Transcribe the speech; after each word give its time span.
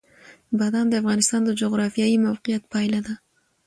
بادام 0.57 0.87
د 0.89 0.93
افغانستان 1.01 1.41
د 1.45 1.49
جغرافیایي 1.61 2.17
موقیعت 2.27 2.63
پایله 2.73 2.99
ده. 3.07 3.13